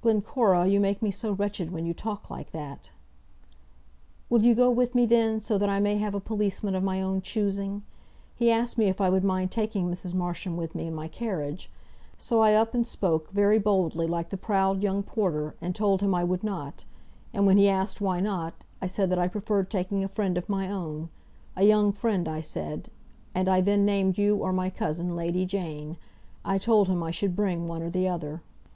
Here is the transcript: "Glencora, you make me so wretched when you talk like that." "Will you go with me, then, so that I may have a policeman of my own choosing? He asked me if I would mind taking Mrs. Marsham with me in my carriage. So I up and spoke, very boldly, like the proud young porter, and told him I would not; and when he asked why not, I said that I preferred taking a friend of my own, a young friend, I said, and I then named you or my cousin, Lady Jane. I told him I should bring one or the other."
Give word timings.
"Glencora, 0.00 0.66
you 0.66 0.80
make 0.80 1.02
me 1.02 1.10
so 1.10 1.32
wretched 1.32 1.70
when 1.70 1.84
you 1.84 1.92
talk 1.92 2.30
like 2.30 2.50
that." 2.52 2.92
"Will 4.30 4.42
you 4.42 4.54
go 4.54 4.70
with 4.70 4.94
me, 4.94 5.04
then, 5.04 5.38
so 5.38 5.58
that 5.58 5.68
I 5.68 5.80
may 5.80 5.98
have 5.98 6.14
a 6.14 6.18
policeman 6.18 6.74
of 6.74 6.82
my 6.82 7.02
own 7.02 7.20
choosing? 7.20 7.82
He 8.34 8.50
asked 8.50 8.78
me 8.78 8.86
if 8.86 9.02
I 9.02 9.10
would 9.10 9.22
mind 9.22 9.50
taking 9.50 9.90
Mrs. 9.90 10.14
Marsham 10.14 10.56
with 10.56 10.74
me 10.74 10.86
in 10.86 10.94
my 10.94 11.08
carriage. 11.08 11.70
So 12.16 12.40
I 12.40 12.54
up 12.54 12.72
and 12.72 12.86
spoke, 12.86 13.30
very 13.32 13.58
boldly, 13.58 14.06
like 14.06 14.30
the 14.30 14.38
proud 14.38 14.82
young 14.82 15.02
porter, 15.02 15.56
and 15.60 15.74
told 15.74 16.00
him 16.00 16.14
I 16.14 16.24
would 16.24 16.42
not; 16.42 16.86
and 17.34 17.44
when 17.44 17.58
he 17.58 17.68
asked 17.68 18.00
why 18.00 18.18
not, 18.18 18.54
I 18.80 18.86
said 18.86 19.10
that 19.10 19.18
I 19.18 19.28
preferred 19.28 19.70
taking 19.70 20.02
a 20.02 20.08
friend 20.08 20.38
of 20.38 20.48
my 20.48 20.70
own, 20.70 21.10
a 21.54 21.64
young 21.64 21.92
friend, 21.92 22.26
I 22.26 22.40
said, 22.40 22.88
and 23.34 23.46
I 23.46 23.60
then 23.60 23.84
named 23.84 24.16
you 24.16 24.36
or 24.38 24.54
my 24.54 24.70
cousin, 24.70 25.14
Lady 25.14 25.44
Jane. 25.44 25.98
I 26.46 26.56
told 26.56 26.88
him 26.88 27.02
I 27.02 27.10
should 27.10 27.36
bring 27.36 27.68
one 27.68 27.82
or 27.82 27.90
the 27.90 28.08
other." 28.08 28.40